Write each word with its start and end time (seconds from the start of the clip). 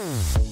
Mm. 0.00 0.49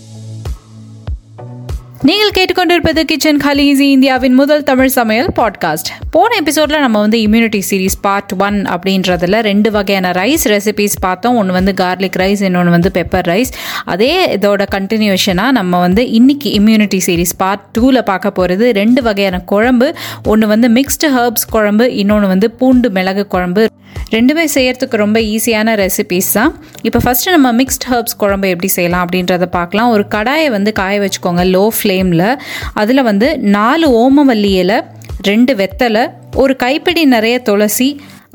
நீங்கள் 2.06 2.34
கேட்டுக்கொண்டிருப்பது 2.36 3.00
kitchen 3.10 3.40
Khaleesi 3.44 3.86
இந்தியாவின் 3.94 4.34
முதல் 4.34 4.62
தமிழ் 4.62 4.92
சமையல் 4.96 5.30
பாட்காஸ்ட் 5.38 5.88
போன 6.10 6.36
எபிசோடில் 6.36 6.80
நம்ம 6.80 7.00
வந்து 7.00 7.18
இம்யூனிட்டி 7.18 7.60
சீரிஸ் 7.68 7.96
பார்ட் 8.00 8.32
ஒன் 8.46 8.58
அப்படின்றதுல 8.74 9.40
ரெண்டு 9.40 9.70
வகையான 9.70 10.12
ரைஸ் 10.12 10.44
ரெசிபிஸ் 10.52 10.94
பார்த்தோம். 11.00 11.36
ஒன்று 11.36 11.52
வந்து 11.52 11.72
கார்லிக் 11.74 12.18
ரைஸ் 12.22 12.42
இன்னொன்று 12.48 12.70
வந்து 12.70 12.90
பெப்பர் 12.98 13.28
ரைஸ் 13.32 13.50
அதே 13.84 14.36
இதோட 14.36 14.66
கண்டினியூஷனாக 14.76 15.56
நம்ம 15.58 15.80
வந்து 15.86 16.10
இன்னைக்கு 16.10 16.50
இம்யூனிட்டி 16.60 17.00
சீரிஸ் 17.06 17.36
பார்ட் 17.36 17.64
டூவில் 17.78 18.02
பார்க்க 18.02 18.30
போகிறது 18.30 18.72
ரெண்டு 18.72 19.02
வகையான 19.02 19.40
குழம்பு. 19.40 19.88
ஒன்று 20.24 20.46
வந்து 20.46 20.70
மிக்ஸ்டு 20.78 21.10
ஹர்ப்ஸ் 21.16 21.48
குழம்பு 21.50 21.96
இன்னொன்று 21.96 22.28
வந்து 22.28 22.50
பூண்டு 22.50 22.90
மிளகு 22.90 23.26
குழம்பு. 23.26 23.64
ரெண்டுமே 24.12 24.44
செய்யறதுக்கு 24.54 24.96
ரொம்ப 24.96 25.18
ஈஸியான 25.20 25.72
ரெசிபிஸ் 25.80 26.32
தான். 26.32 26.52
இப்போ 26.82 26.98
ஃபஸ்ட்டு 27.04 27.32
நம்ம 27.34 27.48
மிக்ஸ்ட் 27.52 27.86
ஹர்ப்ஸ் 27.90 28.16
குழம்பு 28.16 28.48
எப்படி 28.48 28.68
செய்யலாம் 28.68 29.02
அப்படின்றத 29.04 29.46
பார்க்கலாம். 29.56 29.90
ஒரு 29.90 30.04
கடாயை 30.14 30.48
வந்து 30.54 30.72
காய 30.72 31.00
வச்சுக்கோங்க 31.00 31.44
லோ 31.54 31.64
ஃப்ளேமில் 31.88 32.38
அதில் 32.74 33.02
வந்து 33.02 33.38
நாலு 33.38 33.86
ஓமவல்லி 34.00 34.52
இலை 34.62 34.78
ரெண்டு 35.22 35.52
வெத்தலை 35.54 36.04
ஒரு 36.36 36.56
கைப்பிடி 36.56 37.04
நிறைய 37.04 37.38
துளசி 37.38 37.88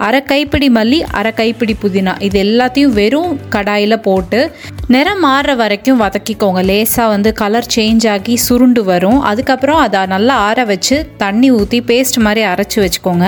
அரை 0.05 0.19
கைப்பிடி 0.23 0.67
மல்லி 0.69 0.99
அரை 1.17 1.31
கைப்பிடி 1.33 1.75
புதினா. 1.81 2.13
இது 2.27 2.37
எல்லாத்தையும் 2.43 2.95
வெறும் 2.99 3.39
கடாயில் 3.55 3.95
போட்டு 3.97 4.39
நிறம் 4.87 5.21
மாறுற 5.25 5.55
வரைக்கும் 5.55 6.01
வதக்கிக்கோங்க. 6.01 6.61
லேசாக 6.69 7.09
வந்து 7.09 7.33
கலர் 7.33 7.69
சேஞ்ச் 7.75 8.09
ஆகி 8.09 8.35
சுருண்டு 8.35 8.83
வரும். 8.83 9.19
அதுக்கப்புறம் 9.21 9.81
அதை 9.85 10.05
நல்லா 10.05 10.35
ஆற 10.49 10.65
வச்சு 10.65 10.97
தண்ணி 11.17 11.51
ஊற்றி 11.51 11.81
பேஸ்ட் 11.81 12.19
மாதிரி 12.19 12.43
அரைச்சி 12.53 12.79
வச்சுக்கோங்க. 12.85 13.27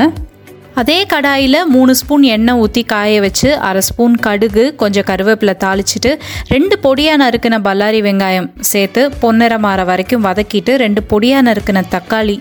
அதே 0.76 0.98
கடாயில் 1.12 1.60
மூணு 1.66 1.92
ஸ்பூன் 1.96 2.24
எண்ணெய் 2.36 2.58
ஊற்றி 2.62 2.82
காய 2.84 3.20
வச்சு 3.22 3.50
அரை 3.68 3.82
ஸ்பூன் 3.82 4.16
கடுகு 4.20 4.64
கொஞ்சம் 4.76 5.06
கருவேப்பிலை 5.10 5.54
தாளிச்சிட்டு 5.64 6.12
ரெண்டு 6.48 6.76
பொடியாக 6.86 7.22
நறுக்கின 7.22 7.60
பல்லாரி 7.68 8.00
வெங்காயம் 8.08 8.50
சேர்த்து 8.72 9.04
பொன்னிறமாற 9.22 9.86
வரைக்கும் 9.86 10.26
வதக்கிட்டு 10.28 10.74
ரெண்டு 10.84 11.04
பொடியாக 11.12 11.46
நறுக்கின 11.50 11.86
தக்காளி 11.96 12.38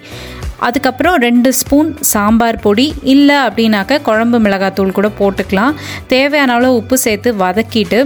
அதுக்கப்புறம் 0.58 1.16
ரெண்டு 1.18 1.48
ஸ்பூன் 1.52 1.88
சாம்பார் 2.12 2.60
பொடி 2.60 2.86
இல்லை 3.14 3.38
அப்படின்னாக்க 3.46 4.02
குழம்பு 4.08 4.38
மிளகாத்தூள் 4.44 4.96
கூட 4.98 5.08
போட்டுக்கலாம். 5.18 5.74
தேவையான 6.06 6.52
அளவு 6.52 6.78
உப்பு 6.80 6.96
சேர்த்து 6.98 7.30
வதக்கிட்டு 7.36 7.98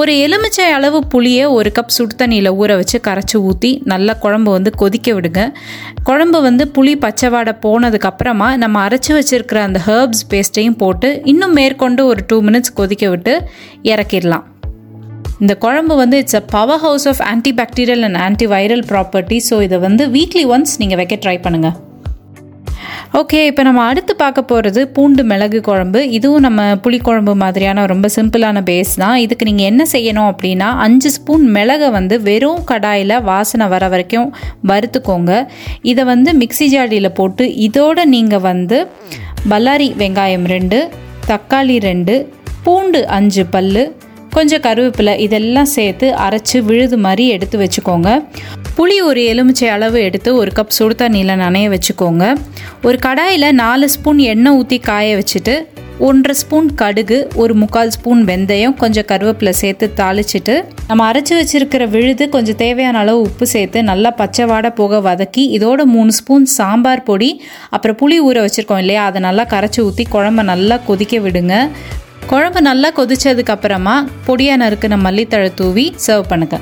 ஒரு 0.00 0.12
எலுமிச்சை 0.24 0.64
அளவு 0.76 0.98
புளியை 1.12 1.44
ஒரு 1.58 1.68
கப் 1.76 1.92
சுடு 1.96 2.14
தண்ணியில் 2.20 2.48
ஊற 2.60 2.70
வச்சு 2.80 2.96
கரைச்சி 3.06 3.36
ஊற்றி 3.48 3.70
நல்லா 3.92 4.14
குழம்பு 4.24 4.50
வந்து 4.56 4.70
கொதிக்க 4.80 5.08
விடுங்க. 5.16 5.40
குழம்பு 6.08 6.38
வந்து 6.46 6.64
புளி 6.76 6.92
பச்சைவாடை 7.04 7.54
போனதுக்கப்புறமா 7.64 8.48
நம்ம 8.62 8.82
அரைச்சி 8.88 9.12
வச்சுருக்கிற 9.18 9.60
அந்த 9.68 9.80
ஹர்ப்ஸ் 9.86 10.22
பேஸ்ட்டையும் 10.32 10.78
போட்டு 10.82 11.10
இன்னும் 11.32 11.56
மேற்கொண்டு 11.60 12.04
ஒரு 12.06 12.22
டூ 12.32 12.38
மினிட்ஸ் 12.48 12.76
கொதிக்க 12.80 13.06
விட்டு 13.14 13.34
இறக்கிடலாம். 13.92 14.44
இந்த 15.40 15.54
குழம்பு 15.64 15.96
வந்து 16.02 16.18
it's 16.24 16.40
a 16.42 16.44
power 16.56 16.82
house 16.86 17.08
of 17.12 17.24
anti 17.32 17.54
bacterial 17.62 18.06
and 18.08 18.20
anti 18.26 18.48
viral 18.54 18.86
property 18.92 19.40
so 19.50 19.58
இதை 19.68 19.80
வந்து 19.88 20.06
வீக்லி 20.18 20.46
ஒன்ஸ் 20.56 20.78
நீங்கள் 20.82 21.00
வைக்க 21.02 21.18
ட்ரை 21.24 21.38
பண்ணுங்கள் 21.46 21.76
ஓகே 23.18 23.38
இப்போ 23.48 23.62
நம்ம 23.66 23.80
அடுத்து 23.90 24.12
பார்க்க 24.22 24.40
போகிறது 24.50 24.80
பூண்டு 24.94 25.22
மிளகு 25.30 25.58
குழம்பு. 25.68 26.00
இதுவும் 26.16 26.44
நம்ம 26.46 26.60
புளிக்குழம்பு 26.84 27.34
மாதிரியான 27.42 27.84
ரொம்ப 27.92 28.06
சிம்பிளான 28.16 28.62
பேஸ் 28.68 28.92
தான். 29.02 29.16
இதுக்கு 29.24 29.44
நீங்கள் 29.48 29.68
என்ன 29.70 29.82
செய்யணும் 29.92 30.28
அப்படின்னா 30.32 30.68
அஞ்சு 30.86 31.10
ஸ்பூன் 31.16 31.44
மிளகை 31.56 31.88
வந்து 31.96 32.16
வெறும் 32.28 32.60
கடாயில் 32.70 33.16
வாசனை 33.30 33.66
வர 33.74 33.88
வரைக்கும் 33.92 34.28
வறுத்துக்கோங்க. 34.70 35.32
இதை 35.92 36.04
வந்து 36.12 36.32
மிக்சி 36.40 36.68
ஜாடியில் 36.74 37.16
போட்டு 37.20 37.46
இதோட 37.66 38.04
நீங்கள் 38.14 38.44
வந்து 38.50 38.80
பல்லாரி 39.52 39.88
வெங்காயம் 40.02 40.46
ரெண்டு 40.54 40.80
தக்காளி 41.30 41.78
ரெண்டு 41.88 42.16
பூண்டு 42.66 43.00
அஞ்சு 43.18 43.44
பல் 43.54 43.72
கொஞ்சம் 44.36 44.62
கருவேப்பிலை 44.66 45.12
இதெல்லாம் 45.26 45.70
சேர்த்து 45.76 46.06
அரைச்சி 46.24 46.58
விழுது 46.68 46.96
மாதிரி 47.04 47.24
எடுத்து 47.34 47.56
வச்சுக்கோங்க. 47.62 48.08
புளி 48.76 48.96
ஒரு 49.08 49.20
எலுமிச்சை 49.32 49.68
அளவு 49.76 49.98
எடுத்து 50.08 50.30
ஒரு 50.40 50.50
கப் 50.58 50.74
சுடு 50.76 50.94
தண்ணியில் 51.02 51.40
நனைய 51.44 51.66
வச்சுக்கோங்க. 51.74 52.24
ஒரு 52.86 52.98
கடாயில் 53.06 53.48
நாலு 53.62 53.86
ஸ்பூன் 53.94 54.20
எண்ணெய் 54.32 54.56
ஊற்றி 54.58 54.78
காய 54.88 55.16
வச்சுட்டு 55.20 55.54
ஒன்றரை 56.06 56.34
ஸ்பூன் 56.40 56.68
கடுகு 56.80 57.18
ஒரு 57.42 57.54
முக்கால் 57.54 57.92
ஸ்பூன் 57.96 58.22
வெந்தயம் 58.30 58.74
கொஞ்சம் 58.82 59.08
கருவேப்பிலை 59.08 59.52
சேர்த்து 59.62 59.86
தாளிச்சிட்டு 60.00 60.54
நம்ம 60.88 61.04
அரைச்சி 61.10 61.34
வச்சிருக்கிற 61.38 61.84
விழுது 61.94 62.24
கொஞ்சம் 62.28 62.60
தேவையான 62.64 62.98
அளவு 62.98 63.20
உப்பு 63.20 63.46
சேர்த்து 63.54 63.82
நல்லா 63.90 64.10
பச்சை 64.10 64.44
வாடை 64.44 64.70
போக 64.70 65.00
வதக்கி 65.00 65.44
இதோட 65.58 65.84
மூணு 65.94 66.12
ஸ்பூன் 66.12 66.44
சாம்பார் 66.58 67.08
பொடி 67.10 67.30
அப்புறம் 67.70 67.98
புளி 68.02 68.18
ஊற 68.28 68.46
வச்சுருக்கோம் 68.46 68.82
இல்லையா? 68.84 69.04
அதை 69.04 69.22
நல்லா 69.28 69.46
கரைச்சி 69.54 69.80
ஊற்றி 69.80 70.06
குழம்ப 70.12 70.42
நல்லா 70.52 70.76
கொதிக்க 70.88 71.18
விடுங்க. 71.18 71.54
குழம்பு 72.30 72.60
நல்லா 72.66 72.88
கொதிச்சதுக்கு 72.96 73.52
அப்புறமா 73.54 73.92
பொடியாக 74.26 74.60
நறுக்கின 74.62 74.96
மல்லித்தழை 75.04 75.50
தூவி 75.60 75.84
சர்வ் 76.06 76.30
பண்ணுங்க. 76.30 76.56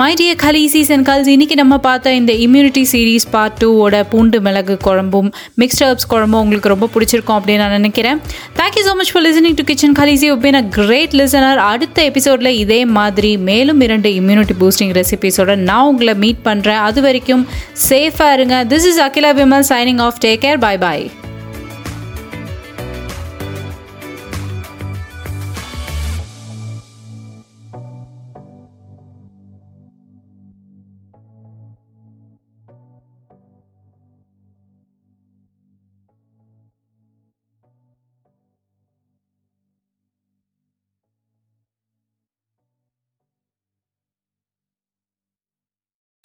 மைடிய 0.00 0.30
கலீசிஸ் 0.42 0.90
அண்ட் 0.94 1.06
கல்ஸ் 1.08 1.30
இன்னைக்கு 1.34 1.56
நம்ம 1.60 1.74
பார்த்த 1.86 2.14
இந்த 2.20 2.32
இம்யூனிட்டி 2.44 2.82
சீரீஸ் 2.92 3.26
பார்ட் 3.34 3.56
டூவோட 3.62 3.96
பூண்டு 4.12 4.38
மிளகு 4.46 4.74
குழம்பும் 4.86 5.28
மிக்ஸ்ட் 5.62 5.84
ஹர்ப்ஸ் 5.86 6.08
குழம்பும் 6.12 6.40
உங்களுக்கு 6.44 6.72
ரொம்ப 6.74 6.88
பிடிச்சிருக்கும் 6.94 7.38
அப்படின்னு 7.38 7.62
நான் 7.64 7.76
நினைக்கிறேன். 7.78 8.18
Thank you 8.58 8.84
so 8.88 8.94
much 9.00 9.12
for 9.14 9.24
listening 9.28 9.58
to 9.60 9.66
Kitchen 9.70 9.96
Khaleesi 10.00 10.30
open 10.34 10.60
a 10.62 10.64
great 10.78 11.16
listener 11.22 11.62
அடுத்த 11.70 12.02
எபிசோடில் 12.10 12.52
இதே 12.64 12.82
மாதிரி 12.98 13.32
மேலும் 13.50 13.82
இரண்டு 13.88 14.10
இம்யூனிட்டி 14.20 14.56
பூஸ்டிங் 14.62 14.94
ரெசிபிஸோட 15.00 15.56
நான் 15.70 15.88
உங்களை 15.92 16.16
மீட் 16.26 16.44
பண்ணுறேன் 16.50 16.84
அது 16.90 17.02
வரைக்கும் 17.08 17.44
சேஃபாக 17.88 18.36
இருங்க. 18.38 18.58
This 18.74 18.88
is 18.92 19.02
Akila 19.08 19.32
Vimal 19.42 19.68
signing 19.74 20.02
off 20.08 20.22
take 20.26 20.44
care 20.46 20.64
bye 20.68 20.76
bye 20.86 21.04